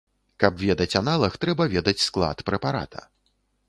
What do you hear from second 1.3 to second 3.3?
трэба ведаць склад прэпарата.